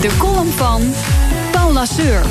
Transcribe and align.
De 0.00 0.16
column 0.18 0.50
van 0.50 0.94
Paul 1.52 1.72
Lasseur. 1.72 2.22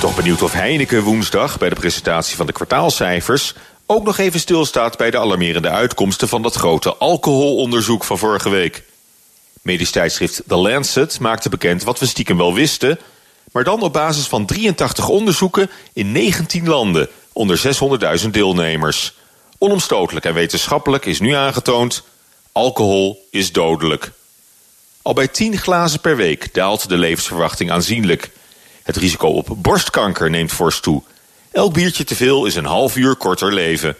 Toch 0.00 0.16
benieuwd 0.16 0.42
of 0.42 0.52
Heineken 0.52 1.02
woensdag 1.02 1.58
bij 1.58 1.68
de 1.68 1.74
presentatie 1.74 2.36
van 2.36 2.46
de 2.46 2.52
kwartaalcijfers 2.52 3.54
ook 3.86 4.04
nog 4.04 4.18
even 4.18 4.40
stilstaat 4.40 4.96
bij 4.96 5.10
de 5.10 5.18
alarmerende 5.18 5.68
uitkomsten 5.68 6.28
van 6.28 6.42
dat 6.42 6.54
grote 6.54 6.96
alcoholonderzoek 6.96 8.04
van 8.04 8.18
vorige 8.18 8.48
week. 8.48 8.82
Medisch 9.62 9.90
tijdschrift 9.90 10.42
The 10.46 10.56
Lancet 10.56 11.18
maakte 11.18 11.48
bekend 11.48 11.82
wat 11.82 11.98
we 11.98 12.06
stiekem 12.06 12.36
wel 12.36 12.54
wisten, 12.54 12.98
maar 13.52 13.64
dan 13.64 13.82
op 13.82 13.92
basis 13.92 14.26
van 14.26 14.46
83 14.46 15.08
onderzoeken 15.08 15.70
in 15.92 16.12
19 16.12 16.68
landen 16.68 17.08
onder 17.32 17.76
600.000 18.22 18.30
deelnemers. 18.30 19.14
Onomstotelijk 19.58 20.24
en 20.24 20.34
wetenschappelijk 20.34 21.06
is 21.06 21.20
nu 21.20 21.32
aangetoond: 21.32 22.02
alcohol 22.52 23.26
is 23.30 23.52
dodelijk. 23.52 24.12
Al 25.02 25.12
bij 25.12 25.28
10 25.28 25.58
glazen 25.58 26.00
per 26.00 26.16
week 26.16 26.54
daalt 26.54 26.88
de 26.88 26.96
levensverwachting 26.96 27.70
aanzienlijk. 27.70 28.30
Het 28.82 28.96
risico 28.96 29.26
op 29.26 29.56
borstkanker 29.56 30.30
neemt 30.30 30.52
fors 30.52 30.80
toe. 30.80 31.02
Elk 31.52 31.72
biertje 31.72 32.04
te 32.04 32.14
veel 32.14 32.46
is 32.46 32.54
een 32.54 32.64
half 32.64 32.96
uur 32.96 33.14
korter 33.14 33.52
leven. 33.52 33.96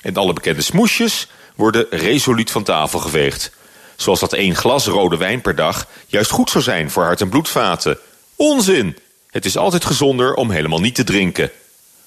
En 0.00 0.16
alle 0.16 0.32
bekende 0.32 0.62
smoesjes 0.62 1.28
worden 1.54 1.86
resoluut 1.90 2.50
van 2.50 2.62
tafel 2.62 2.98
geveegd. 2.98 3.50
Zoals 3.96 4.20
dat 4.20 4.32
één 4.32 4.56
glas 4.56 4.86
rode 4.86 5.16
wijn 5.16 5.40
per 5.40 5.54
dag 5.54 5.86
juist 6.06 6.30
goed 6.30 6.50
zou 6.50 6.64
zijn 6.64 6.90
voor 6.90 7.04
hart- 7.04 7.20
en 7.20 7.28
bloedvaten. 7.28 7.98
Onzin! 8.36 8.96
Het 9.30 9.44
is 9.44 9.56
altijd 9.56 9.84
gezonder 9.84 10.34
om 10.34 10.50
helemaal 10.50 10.80
niet 10.80 10.94
te 10.94 11.04
drinken. 11.04 11.50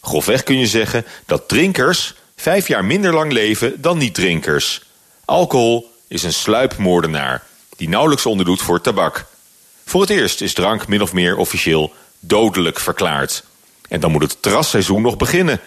Grofweg 0.01 0.43
kun 0.43 0.57
je 0.57 0.67
zeggen 0.67 1.05
dat 1.25 1.47
drinkers 1.47 2.13
vijf 2.35 2.67
jaar 2.67 2.85
minder 2.85 3.13
lang 3.13 3.31
leven 3.31 3.81
dan 3.81 3.97
niet-drinkers. 3.97 4.81
Alcohol 5.25 5.91
is 6.07 6.23
een 6.23 6.33
sluipmoordenaar 6.33 7.47
die 7.79 7.89
nauwelijks 7.89 8.25
onderdoet 8.25 8.61
voor 8.61 8.81
tabak. 8.81 9.25
Voor 9.85 10.01
het 10.01 10.09
eerst 10.09 10.41
is 10.41 10.53
drank 10.53 10.87
min 10.87 11.01
of 11.01 11.13
meer 11.13 11.37
officieel 11.37 11.93
dodelijk 12.19 12.79
verklaard. 12.79 13.43
En 13.89 13.99
dan 13.99 14.11
moet 14.11 14.21
het 14.21 14.41
terrasseizoen 14.41 15.01
nog 15.01 15.17
beginnen. 15.17 15.59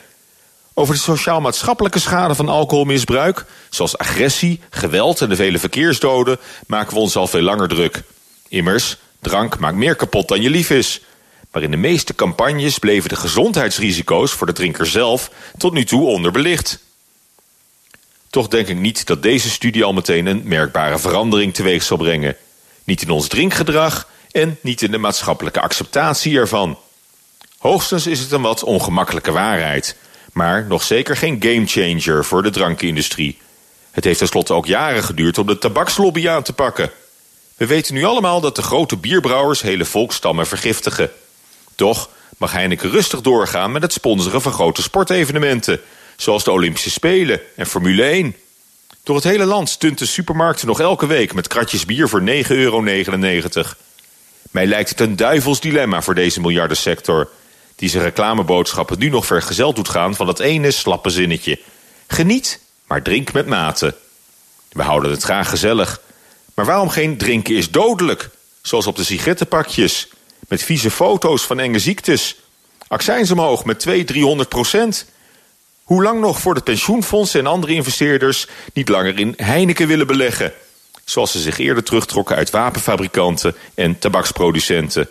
Over 0.75 0.95
de 0.95 1.01
sociaal-maatschappelijke 1.01 1.99
schade 1.99 2.35
van 2.35 2.49
alcoholmisbruik, 2.49 3.45
zoals 3.71 3.99
agressie, 3.99 4.61
geweld 4.71 5.21
en 5.21 5.29
de 5.29 5.37
vele 5.37 5.59
verkeersdoden, 5.59 6.39
maken 6.67 6.95
we 6.95 7.01
ons 7.01 7.17
al 7.17 7.27
veel 7.27 7.43
langer 7.43 7.69
druk. 7.69 8.03
Immers, 8.49 8.97
drank 9.21 9.59
maakt 9.59 9.77
meer 9.77 9.97
kapot 9.97 10.29
dan 10.29 10.43
je 10.43 10.51
lief 10.51 10.71
is. 10.71 11.01
Maar 11.51 11.63
in 11.63 11.71
de 11.71 11.77
meeste 11.77 12.15
campagnes 12.15 12.79
bleven 12.79 13.09
de 13.09 13.17
gezondheidsrisico's 13.17 14.33
voor 14.33 14.47
de 14.47 14.53
drinker 14.53 14.87
zelf 14.87 15.31
tot 15.57 15.73
nu 15.73 15.85
toe 15.85 16.05
onderbelicht. 16.05 16.79
Toch 18.33 18.49
denk 18.49 18.69
ik 18.69 18.79
niet 18.79 19.07
dat 19.07 19.23
deze 19.23 19.51
studie 19.51 19.85
al 19.85 19.93
meteen 19.93 20.27
een 20.27 20.43
merkbare 20.45 20.99
verandering 20.99 21.55
teweeg 21.55 21.83
zal 21.83 21.97
brengen. 21.97 22.37
Niet 22.85 23.03
in 23.03 23.11
ons 23.11 23.29
drinkgedrag 23.29 24.09
en 24.31 24.59
niet 24.61 24.83
in 24.83 24.91
de 24.91 24.99
maatschappelijke 24.99 25.61
acceptatie 25.61 26.39
ervan. 26.39 26.79
Hoogstens 27.59 28.07
is 28.07 28.21
het 28.21 28.31
een 28.31 28.43
wat 28.43 28.63
ongemakkelijke 28.63 29.33
waarheid, 29.33 29.97
maar 30.33 30.67
nog 30.67 30.83
zeker 30.83 31.17
geen 31.17 31.37
gamechanger 31.43 32.25
voor 32.25 32.43
de 32.43 32.51
drankindustrie. 32.51 33.39
Het 33.91 34.05
heeft 34.05 34.19
tenslotte 34.19 34.55
ook 34.55 34.67
jaren 34.67 35.03
geduurd 35.05 35.39
om 35.39 35.47
de 35.47 35.59
tabakslobby 35.59 36.29
aan 36.29 36.43
te 36.43 36.53
pakken. 36.53 36.91
We 37.57 37.67
weten 37.67 37.95
nu 37.95 38.05
allemaal 38.05 38.41
dat 38.41 38.57
de 38.57 38.63
grote 38.63 38.97
bierbrouwers 38.97 39.63
hele 39.63 39.85
volkstammen 39.85 40.47
vergiftigen. 40.47 41.11
Toch 41.75 42.09
mag 42.39 42.53
Heineken 42.53 42.91
rustig 42.91 43.21
doorgaan 43.21 43.73
met 43.73 43.83
het 43.83 43.93
sponsoren 43.93 44.43
van 44.43 44.53
grote 44.53 44.83
sportevenementen, 44.83 45.81
zoals 46.23 46.45
de 46.45 46.51
Olympische 46.51 46.91
Spelen 46.91 47.41
en 47.57 47.67
Formule 47.67 48.03
1. 48.03 48.37
Door 49.03 49.17
het 49.17 49.25
hele 49.25 49.45
land 49.45 49.69
stunten 49.69 50.09
supermarkten 50.09 50.67
nog 50.67 50.81
elke 50.81 51.07
week 51.07 51.35
met 51.35 51.49
kratjes 51.49 51.85
bier 51.85 52.09
voor 52.09 52.21
9,99 52.21 52.27
euro. 52.49 52.83
Mij 54.51 54.67
lijkt 54.67 54.89
het 54.89 55.01
een 55.01 55.17
duivels 55.17 55.61
dilemma 55.61 56.03
voor 56.03 56.15
deze 56.15 56.41
miljardensector, 56.41 57.31
die 57.77 57.89
zijn 57.89 58.03
reclameboodschappen 58.03 58.99
nu 58.99 59.09
nog 59.09 59.27
vergezeld 59.27 59.77
doet 59.77 59.89
gaan 59.89 60.15
van 60.15 60.27
dat 60.27 60.41
ene 60.41 60.71
slappe 60.71 61.11
zinnetje. 61.11 61.59
Geniet, 62.07 62.61
maar 62.87 63.03
drink 63.03 63.33
met 63.33 63.47
mate. 63.47 63.95
We 64.69 64.83
houden 64.83 65.11
het 65.11 65.23
graag 65.23 65.49
gezellig. 65.49 66.01
Maar 66.55 66.65
waarom 66.65 66.89
geen 66.89 67.17
drinken 67.17 67.57
is 67.57 67.71
dodelijk? 67.71 68.31
Zoals 68.63 68.87
op 68.87 68.97
de 68.97 69.05
sigarettenpakjes. 69.05 70.09
Met 70.49 70.63
vieze 70.63 70.91
foto's 70.91 71.43
van 71.43 71.59
enge 71.59 71.79
ziektes. 71.79 72.37
Accijns 72.89 73.31
omhoog 73.31 73.65
met 73.65 73.79
200, 73.79 74.13
300 74.13 74.49
procent. 74.49 75.07
Hoe 75.93 76.03
lang 76.03 76.21
nog 76.21 76.41
voor 76.41 76.55
de 76.55 76.61
pensioenfondsen 76.61 77.41
en 77.41 77.47
andere 77.47 77.73
investeerders 77.73 78.47
niet 78.73 78.89
langer 78.89 79.19
in 79.19 79.35
Heineken 79.37 79.87
willen 79.87 80.07
beleggen? 80.07 80.53
Zoals 81.05 81.33
ze 81.33 81.39
zich 81.39 81.59
eerder 81.59 81.83
terugtrokken 81.83 82.37
uit 82.37 82.51
wapenfabrikanten 82.51 83.57
en 83.75 83.99
tabaksproducenten. 83.99 85.09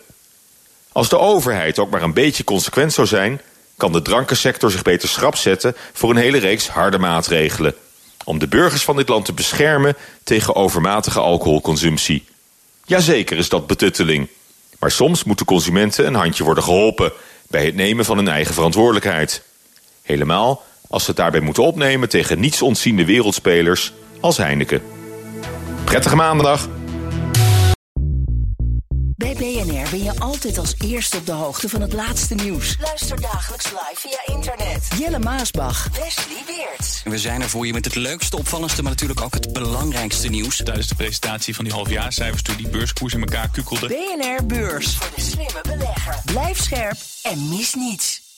Als 0.92 1.10
de 1.10 1.18
overheid 1.18 1.80
ook 1.80 1.90
maar 1.90 2.02
een 2.02 2.14
beetje 2.14 2.44
consequent 2.44 2.94
zou 2.94 3.08
zijn, 3.08 3.42
kan 3.78 3.92
de 3.92 4.02
drankensector 4.02 4.72
zich 4.72 4.82
beter 4.82 5.10
schrap 5.10 5.36
zetten 5.36 5.76
voor 5.94 6.10
een 6.10 6.16
hele 6.16 6.38
reeks 6.38 6.68
harde 6.68 6.98
maatregelen. 6.98 7.76
Om 8.24 8.40
de 8.40 8.48
burgers 8.48 8.84
van 8.84 8.96
dit 8.96 9.10
land 9.10 9.26
te 9.26 9.34
beschermen 9.34 9.96
tegen 10.24 10.56
overmatige 10.56 11.20
alcoholconsumptie. 11.20 12.26
Jazeker 12.86 13.38
is 13.38 13.50
dat 13.50 13.68
betutteling. 13.68 14.28
Maar 14.80 14.92
soms 14.92 15.24
moeten 15.24 15.46
consumenten 15.46 16.08
een 16.08 16.16
handje 16.16 16.44
worden 16.44 16.64
geholpen 16.64 17.12
bij 17.48 17.66
het 17.66 17.76
nemen 17.76 18.06
van 18.06 18.18
hun 18.18 18.28
eigen 18.28 18.54
verantwoordelijkheid. 18.54 19.44
Helemaal 20.02 20.70
als 20.92 21.04
ze 21.04 21.10
het 21.10 21.20
daarbij 21.20 21.40
moeten 21.40 21.64
opnemen 21.64 22.10
tegen 22.10 22.40
niets 22.40 22.62
ontziende 22.62 23.06
wereldspelers 23.06 23.94
als 24.20 24.38
Heineken. 24.38 24.82
Prettige 25.84 26.16
maandag! 26.16 26.70
Bij 29.16 29.34
BNR 29.34 29.90
ben 29.90 30.04
je 30.04 30.20
altijd 30.20 30.58
als 30.58 30.76
eerste 30.86 31.18
op 31.18 31.26
de 31.26 31.32
hoogte 31.32 31.70
van 31.70 31.82
het 31.82 31.94
laatste 31.94 32.36
nieuws. 32.36 32.78
Luister 32.82 33.22
dagelijks 33.22 33.66
live 33.66 33.96
via 33.96 34.36
internet. 34.36 34.88
Jelle 34.98 35.20
Maasbach. 35.20 35.88
Wesley 35.90 36.44
Weert. 36.48 37.02
We 37.04 37.18
zijn 37.18 37.42
er 37.42 37.50
voor 37.50 37.66
je 37.66 37.74
met 37.74 37.86
het 37.86 37.96
leukste, 37.96 38.38
opvallendste, 38.38 38.82
maar 38.82 38.92
natuurlijk 38.92 39.22
ook 39.22 39.34
het 39.34 39.54
belangrijkste 39.54 40.28
nieuws. 40.28 40.62
Tijdens 40.64 40.88
de 40.88 40.96
presentatie 40.96 41.56
van 41.56 41.64
die 41.64 41.74
halfjaarcijfers 41.74 42.42
toen 42.42 42.56
die 42.56 42.70
beurskoers 42.70 43.14
in 43.14 43.20
elkaar 43.20 43.50
kukkelde. 43.50 43.88
BNR 43.88 44.46
Beurs. 44.46 44.96
Voor 44.96 45.12
de 45.16 45.22
slimme 45.22 45.62
belegger. 45.62 46.16
Blijf 46.26 46.62
scherp 46.62 46.98
en 47.22 47.50
mis 47.50 47.74
niets. 47.74 48.31